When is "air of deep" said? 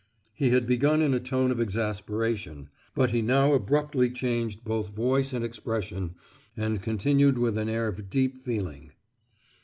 7.69-8.35